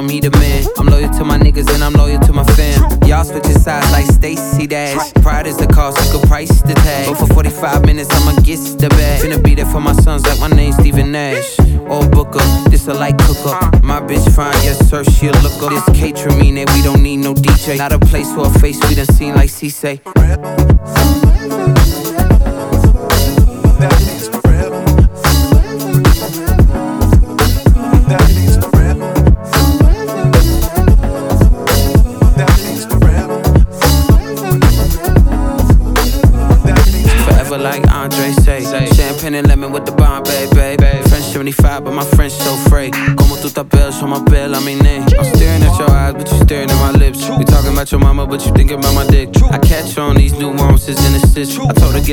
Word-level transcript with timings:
on 0.00 0.06
me 0.06 0.20
the 0.20 0.30
man. 0.30 0.64
I'm 0.78 0.86
loyal 0.86 1.10
to 1.18 1.24
my 1.24 1.38
niggas 1.38 1.68
and 1.74 1.84
I'm 1.84 1.92
loyal 1.92 2.20
to 2.20 2.32
my 2.32 2.44
fam. 2.56 2.80
Y'all 3.06 3.24
switching 3.24 3.58
sides 3.58 3.90
like 3.92 4.06
Stacy 4.06 4.66
Dash. 4.66 5.12
Pride 5.14 5.46
is 5.46 5.58
the 5.58 5.66
cost, 5.66 5.98
you 6.02 6.18
could 6.18 6.28
price 6.28 6.62
the 6.62 6.74
tag. 6.74 7.08
But 7.08 7.18
for 7.18 7.26
45 7.34 7.84
minutes, 7.84 8.08
I'ma 8.10 8.40
get 8.40 8.60
the 8.78 8.88
bag. 8.88 9.22
Finna 9.22 9.42
be 9.42 9.54
there 9.54 9.66
for 9.66 9.80
my 9.80 9.92
sons 9.92 10.24
like 10.26 10.40
my 10.40 10.48
name's 10.48 10.76
Steven 10.76 11.12
Nash. 11.12 11.58
Or 11.92 12.08
Booker, 12.08 12.44
this 12.70 12.88
a 12.88 12.94
light 12.94 13.18
cook 13.18 13.44
up. 13.46 13.82
My 13.82 14.00
bitch 14.00 14.24
fine, 14.34 14.54
yes 14.64 14.78
sir, 14.88 15.04
she 15.04 15.26
a 15.26 15.32
up 15.32 15.42
This 15.42 15.84
catering, 15.98 16.54
that 16.54 16.72
we 16.74 16.82
don't 16.82 17.02
need 17.02 17.18
no 17.18 17.34
DJ. 17.34 17.76
Not 17.76 17.92
a 17.92 17.98
place 17.98 18.32
for 18.32 18.46
a 18.46 18.58
face 18.58 18.80
we 18.88 18.94
done 18.94 19.06
seen 19.06 19.34
like 19.34 19.50
C 19.50 19.68
say. 19.68 20.00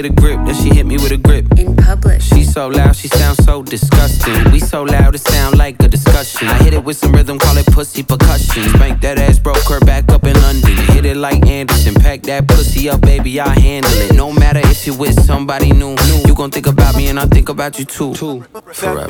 get 0.01 0.05
a 0.05 0.13
grip, 0.13 0.37
then 0.45 0.53
she 0.53 0.69
hit 0.69 0.85
me 0.85 0.95
with 0.95 1.11
a 1.11 1.17
grip. 1.17 1.45
In 1.57 1.75
public. 1.75 2.21
She 2.21 2.43
so 2.43 2.67
loud, 2.67 2.95
she 2.95 3.07
sounds 3.07 3.43
so 3.43 3.63
disgusting. 3.63 4.51
We 4.51 4.59
so 4.59 4.83
loud, 4.83 5.15
it 5.15 5.21
sound 5.21 5.57
like 5.57 5.81
a 5.81 5.87
discussion. 5.87 6.47
I 6.49 6.63
hit 6.63 6.75
it 6.75 6.83
with 6.83 6.97
some 6.97 7.13
rhythm, 7.13 7.39
call 7.39 7.57
it 7.57 7.65
pussy 7.65 8.03
percussion. 8.03 8.69
Spank 8.69 9.01
that 9.01 9.17
ass, 9.17 9.39
broke 9.39 9.67
her 9.69 9.79
back 9.79 10.07
up 10.11 10.23
in 10.23 10.39
London. 10.39 10.77
Hit 10.93 11.05
it 11.05 11.17
like 11.17 11.43
Anderson, 11.47 11.95
pack 11.95 12.21
that 12.23 12.47
pussy 12.47 12.87
up, 12.89 13.01
baby, 13.01 13.39
I 13.39 13.59
handle 13.59 13.91
it. 13.91 14.13
No 14.13 14.31
matter 14.31 14.61
if 14.65 14.85
you 14.85 14.93
with 14.93 15.19
somebody 15.25 15.71
new, 15.71 15.95
you 16.27 16.35
gon' 16.35 16.51
think 16.51 16.67
about 16.67 16.95
me 16.95 17.07
and 17.07 17.19
I 17.19 17.25
think 17.25 17.49
about 17.49 17.79
you 17.79 17.85
too. 17.85 18.13
Forever. 18.13 19.07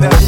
forever. 0.00 0.27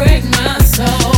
break 0.00 0.24
my 0.30 0.58
soul. 0.60 1.09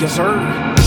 Yes, 0.00 0.14
sir. 0.14 0.77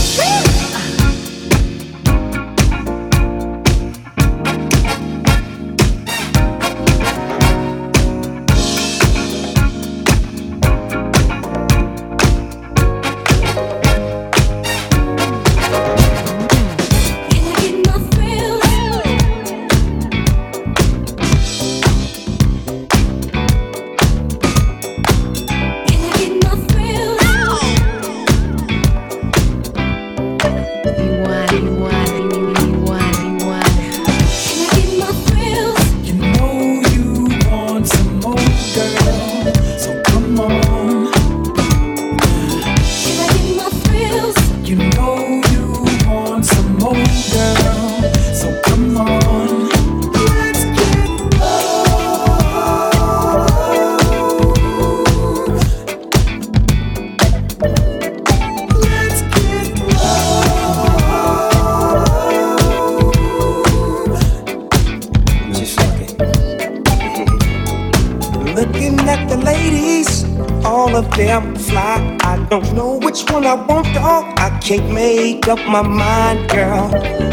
Can't 71.26 72.74
know 72.74 72.98
which 72.98 73.30
one 73.30 73.46
I 73.46 73.54
want 73.54 73.96
off. 73.96 74.24
I 74.36 74.58
can't 74.60 74.92
make 74.92 75.48
up 75.48 75.58
my 75.66 75.82
mind, 75.82 76.50
girl. 76.50 76.90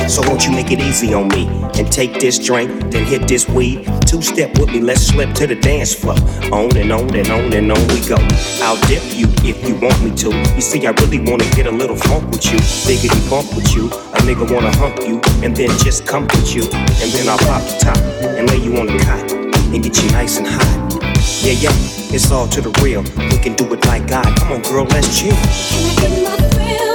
So 0.08 0.22
won't 0.28 0.46
you 0.46 0.52
make 0.52 0.72
it 0.72 0.80
easy 0.80 1.14
on 1.14 1.28
me 1.30 1.48
and 1.78 1.92
take 1.92 2.20
this 2.20 2.40
drink, 2.40 2.92
then 2.92 3.06
hit 3.06 3.28
this 3.28 3.48
weed. 3.48 3.88
Two 4.08 4.22
step 4.22 4.58
with 4.58 4.70
me, 4.70 4.80
let's 4.80 5.02
slip 5.02 5.34
to 5.36 5.48
the 5.48 5.56
dance 5.56 5.94
floor. 5.94 6.16
On 6.52 6.76
and 6.78 6.92
on 6.92 7.14
and 7.16 7.30
on 7.30 7.54
and 7.54 7.72
on 7.72 7.88
we 7.90 8.00
go. 8.08 8.18
I'll 8.62 8.80
dip 8.88 9.04
you 9.14 9.28
if 9.44 9.68
you 9.68 9.76
want 9.76 10.02
me 10.04 10.16
to. 10.18 10.30
You 10.56 10.62
see, 10.62 10.86
I 10.88 10.92
really 10.92 11.20
wanna 11.20 11.50
get 11.52 11.68
a 11.68 11.72
little 11.72 11.96
funk 11.96 12.30
with 12.32 12.46
you, 12.46 12.60
biggity 12.88 13.30
bump 13.30 13.54
with 13.56 13.76
you. 13.76 13.88
A 13.88 14.20
nigga 14.28 14.52
wanna 14.52 14.76
hump 14.78 15.00
you 15.08 15.22
and 15.44 15.56
then 15.56 15.70
just 15.80 16.08
comfort 16.08 16.56
you, 16.56 16.64
and 16.64 17.12
then 17.12 17.30
I'll 17.30 17.38
pop 17.38 17.62
the 17.64 17.78
top 17.82 17.98
and 17.98 18.50
lay 18.50 18.58
you 18.58 18.78
on 18.78 18.88
the 18.88 18.98
cot 19.00 19.32
and 19.74 19.84
get 19.84 20.02
you 20.02 20.10
nice 20.12 20.38
and 20.38 20.48
hot. 20.48 20.89
Yeah, 21.50 21.56
yeah, 21.62 22.14
it's 22.14 22.30
all 22.32 22.48
to 22.48 22.62
the 22.62 22.70
real. 22.84 23.02
We 23.02 23.40
can 23.40 23.56
do 23.56 23.74
it 23.74 23.84
like 23.88 24.08
God. 24.08 24.38
Come 24.38 24.52
on, 24.52 24.62
girl, 24.62 24.86
let's 24.86 25.20
chill. 25.20 25.32
Can 25.32 25.90
I 25.90 25.96
get 25.96 26.24
my 26.24 26.50
thrills? 26.50 26.89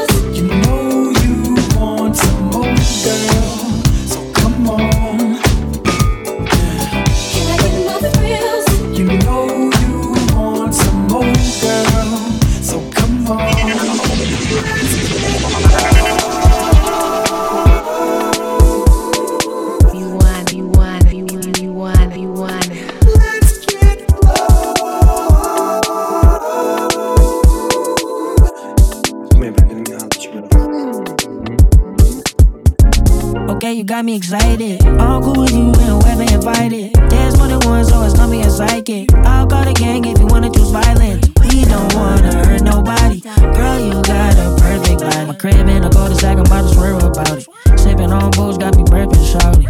You 33.84 33.88
got 33.88 34.04
me 34.06 34.16
excited. 34.16 34.82
All 34.98 35.20
cool 35.20 35.42
with 35.42 35.52
you 35.52 35.66
and 35.66 36.02
whoever 36.02 36.22
invited. 36.22 36.94
There's 37.10 37.36
more 37.36 37.48
than 37.48 37.60
one, 37.69 37.84
so 37.84 38.02
it's 38.02 38.14
not 38.16 38.31
me 38.31 38.40
a 38.40 38.48
psychic. 38.48 39.12
I'll 39.12 39.46
call 39.46 39.62
the 39.62 39.75
gang 39.75 40.06
if 40.06 40.19
you 40.19 40.26
wanna 40.26 40.50
choose 40.50 40.70
violence. 40.70 41.28
We 41.44 41.64
don't 41.66 41.92
wanna 41.92 42.32
hurt 42.46 42.62
nobody. 42.62 43.20
Girl, 43.20 43.78
you 43.78 44.00
got 44.02 44.32
a 44.40 44.56
perfect 44.56 45.00
body. 45.00 45.26
My 45.26 45.34
crib 45.34 45.69
in 45.69 45.84
a 45.84 45.90
cul-de-sac, 45.90 46.38
I'm 46.38 46.46
about 46.46 46.72
swear 46.72 46.94
about 46.96 47.36
it. 47.36 47.46
Sipping 47.78 48.11
on 48.11 48.30
booze, 48.30 48.56
got 48.56 48.75
me 48.75 48.85
burping 48.85 49.20
shortly. 49.20 49.68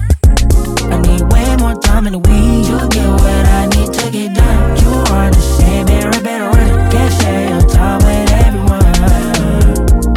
I 0.95 0.97
need 1.03 1.23
way 1.33 1.57
more 1.57 1.75
time 1.75 2.07
in 2.07 2.13
the 2.13 2.23
weed. 2.23 2.67
You 2.71 2.79
get 2.95 3.09
what 3.19 3.47
I 3.59 3.67
need 3.75 3.93
to 3.99 4.11
get 4.13 4.33
done. 4.37 4.79
You 4.79 4.91
are 5.11 5.31
the 5.33 5.43
same, 5.59 5.87
better, 5.87 6.15
better 6.23 6.47
run. 6.55 6.91
Can't 6.93 7.13
share 7.21 7.51
your 7.51 7.67
time 7.69 7.99
with 8.07 8.31
everyone. 8.47 8.95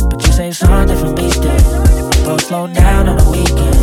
But 0.10 0.22
you 0.24 0.31
say 0.33 0.51
something 0.51 0.98
for 0.98 1.13
me 1.17 1.31
still. 1.31 1.98
Go 2.25 2.38
slow 2.38 2.67
down 2.67 3.07
on 3.07 3.17
the 3.17 3.31
weekend. 3.31 3.76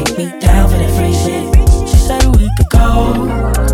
Might 0.00 0.16
be 0.16 0.24
down 0.40 0.70
for 0.70 0.78
that 0.78 0.96
free 0.96 1.12
shit. 1.12 1.44
She 1.86 1.96
said 1.98 2.24
we 2.34 2.48
could 2.56 2.70
go, 2.70 3.69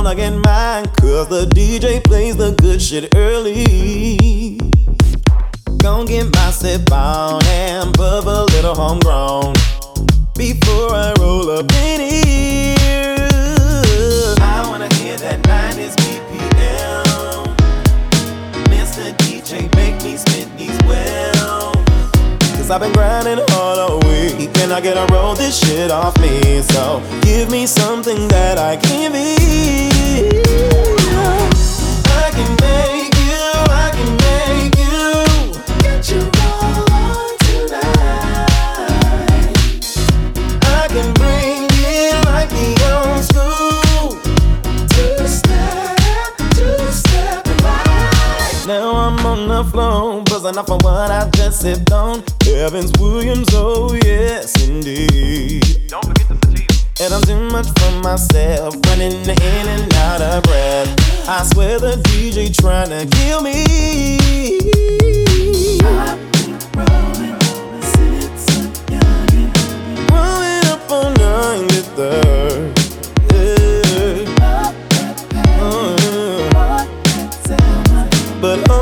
if 0.00 0.06
I 0.06 0.14
get 0.14 0.32
mine. 0.32 0.86
Cause 1.00 1.28
the 1.28 1.46
DJ 1.46 2.02
plays 2.02 2.36
the 2.36 2.52
good 2.52 2.80
shit 2.80 3.14
early. 3.14 4.58
gon' 5.78 6.06
get 6.06 6.32
my 6.34 6.50
sip 6.50 6.90
on 6.92 7.44
and 7.44 7.94
puff 7.94 8.24
a 8.26 8.44
little 8.54 8.74
homegrown 8.74 9.54
before 10.36 10.92
I 10.94 11.14
roll 11.18 11.50
up 11.50 11.70
in 11.72 12.00
here. 12.00 13.16
I 14.40 14.64
wanna 14.68 14.92
hear 14.94 15.16
that 15.18 15.42
90s 15.42 15.94
BPM. 16.00 17.44
Mr. 18.72 19.12
DJ, 19.18 19.68
make 19.76 20.02
me 20.02 20.16
spin 20.16 20.48
these 20.56 20.78
well. 20.86 21.72
Cause 22.56 22.70
I've 22.70 22.80
been 22.80 22.92
grinding 22.92 23.40
all 23.52 23.98
week. 24.08 24.52
Can 24.54 24.72
I 24.72 24.80
get 24.80 24.96
a 24.96 25.06
roll 25.12 25.19
this 25.50 25.68
shit 25.68 25.90
off 25.90 26.16
me? 26.20 26.62
So 26.62 27.02
give 27.22 27.50
me 27.50 27.66
something 27.66 28.28
that 28.28 28.56
I 28.58 28.76
can 28.76 29.10
be. 29.12 30.49
I'm 49.20 49.26
on 49.26 49.48
the 49.48 49.64
floor, 49.70 50.22
buzzing 50.24 50.56
off 50.56 50.70
of 50.70 50.82
what 50.82 51.10
I 51.10 51.28
just 51.34 51.60
sipped 51.60 51.92
on. 51.92 52.24
Evans 52.48 52.90
Williams, 52.98 53.48
oh 53.52 53.92
yes 53.92 54.66
indeed. 54.66 55.62
Don't 55.88 56.06
forget 56.06 56.26
the 56.26 56.36
sativa. 56.46 57.04
And 57.04 57.12
I'm 57.12 57.20
too 57.24 57.50
much 57.52 57.68
for 57.78 57.90
myself, 58.00 58.76
running 58.86 59.12
in 59.12 59.68
and 59.68 59.94
out 59.94 60.22
of 60.22 60.42
breath. 60.44 61.28
I 61.28 61.42
swear 61.52 61.78
the 61.78 61.96
DJ 62.08 62.56
trying 62.56 62.88
to 62.88 63.04
kill 63.18 63.42
me. 63.42 63.66
Rolling 70.08 70.64
up 70.64 70.90
on 70.90 71.14
93rd. 71.16 72.72
Yeah. 73.34 74.32
Uh, 75.60 75.90
but 78.40 78.66
home 78.66 78.79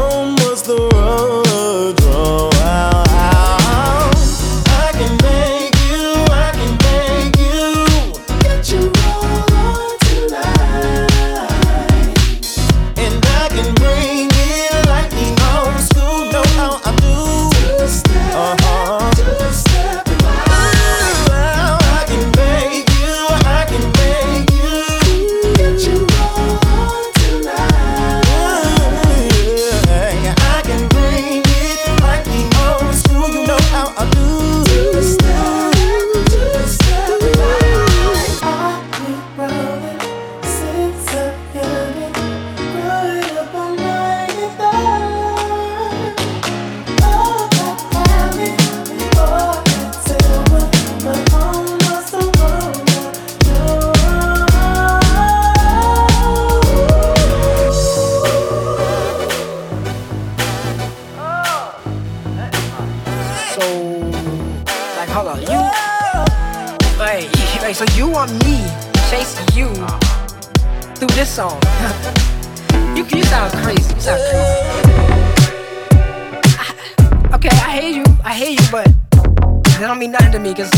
that 79.89 79.95
don't 79.95 80.01
mean 80.01 80.13
nothing 80.13 80.33
to 80.33 80.39
me, 80.39 80.55
cause 80.55 80.71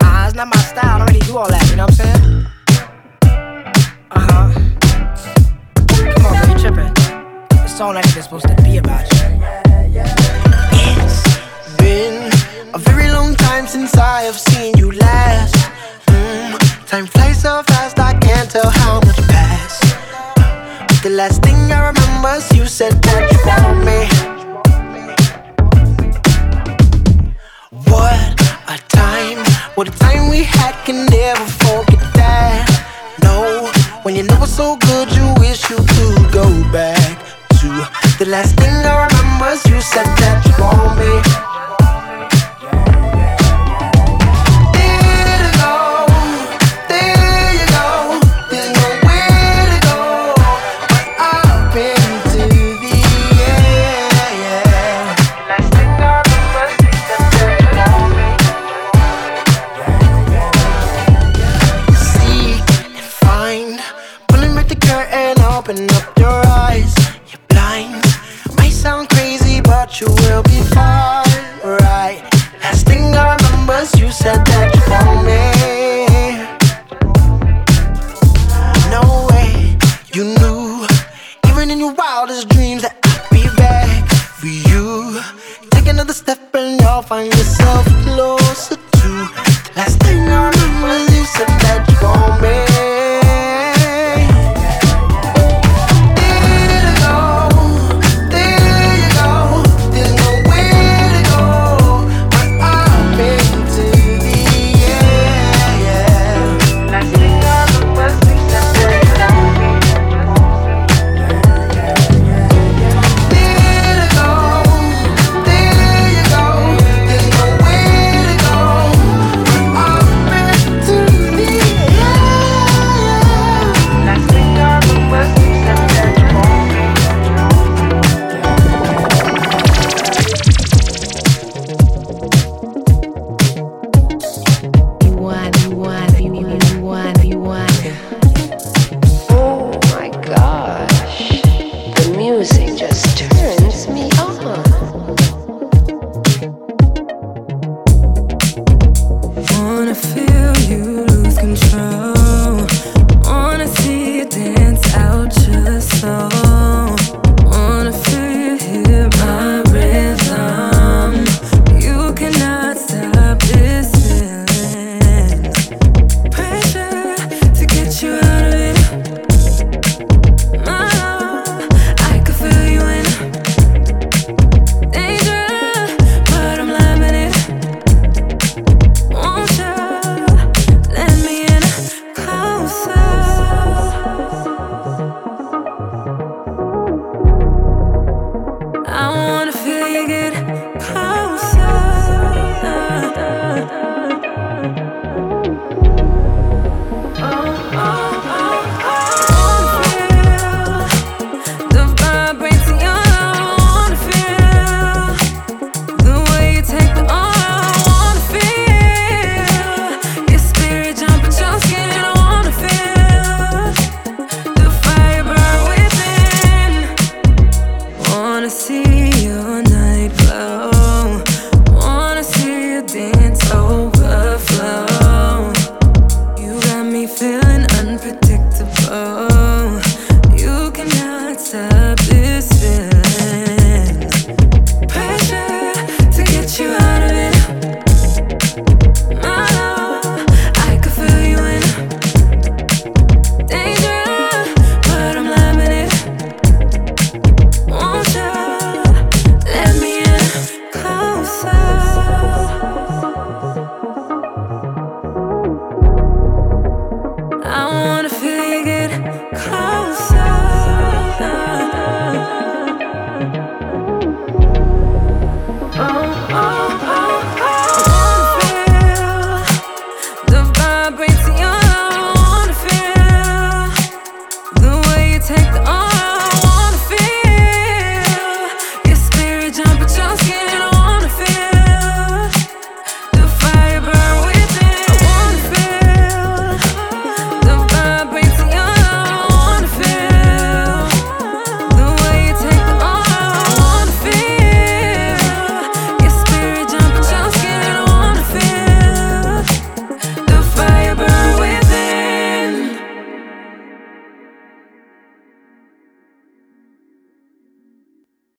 uh, 0.00 0.24
it's 0.26 0.36
not 0.36 0.46
my 0.46 0.56
style. 0.62 0.94
I 0.94 0.98
don't 0.98 1.08
really 1.08 1.26
do 1.26 1.36
all 1.36 1.48
that. 1.48 1.68
You 1.70 1.76
know 1.76 1.86
what 1.86 2.00
I'm 2.00 2.06
saying? 2.06 2.46
Uh 4.10 4.20
huh. 4.30 4.46
Come 6.14 6.26
on, 6.26 6.32
bro, 6.38 6.46
you 6.52 6.58
tripping? 6.60 6.94
This 7.62 7.76
song 7.76 7.96
ain't 7.96 8.06
even 8.06 8.22
supposed 8.22 8.46
to 8.46 8.54
be 8.62 8.76
about 8.76 9.02
you. 9.12 9.18
It's 10.78 11.76
been 11.76 12.30
a 12.74 12.78
very 12.78 13.08
long 13.10 13.34
time 13.34 13.66
since 13.66 13.96
I 13.96 14.22
have 14.22 14.38
seen 14.38 14.76
you 14.78 14.92
last. 14.92 15.56
Mm, 16.06 16.86
time 16.86 17.06
flies 17.06 17.42
so 17.42 17.62
fast, 17.64 17.98
I 17.98 18.14
can't 18.18 18.48
tell 18.50 18.70
how 18.70 19.00
much 19.00 19.16
passed. 19.28 19.82
The 21.02 21.10
last 21.10 21.42
thing 21.42 21.56
I 21.72 21.88
remember 21.88 22.34
is 22.36 22.52
you 22.56 22.66
said 22.66 22.92
that 23.02 23.32
you 23.32 23.38
want 23.48 23.84
me. 23.84 24.41
What 29.74 29.88
a 29.88 29.90
time 29.98 30.28
we 30.28 30.42
had, 30.44 30.72
can 30.84 31.06
never 31.06 31.44
forget 31.64 32.02
that. 32.14 32.68
No, 33.22 33.70
when 34.02 34.14
you 34.16 34.22
know 34.24 34.42
it's 34.42 34.52
so 34.52 34.76
good, 34.76 35.10
you 35.12 35.34
wish 35.38 35.70
you 35.70 35.76
could 35.76 36.32
go 36.32 36.46
back 36.72 37.18
to 37.60 37.68
the 38.18 38.26
last 38.28 38.56
thing 38.56 38.70
I 38.70 39.06
remember 39.06 39.48
is 39.52 39.64
you 39.66 39.80
said 39.80 40.04
that 40.04 40.44
you 40.46 40.54
want 40.62 40.98
me. 40.98 41.31
Open 65.72 65.90
up 65.96 66.18
your 66.18 66.46
eyes. 66.46 66.94
You're 67.30 67.40
blind, 67.48 68.04
might 68.56 68.72
sound 68.72 69.08
crazy, 69.08 69.60
but 69.60 70.00
you 70.00 70.06
will 70.06 70.42
be 70.42 70.60
fine, 70.74 71.24
right? 71.64 72.22
Last 72.62 72.86
thing 72.86 73.14
I 73.14 73.36
remember 73.36 73.80
you 73.96 74.10
said 74.12 74.44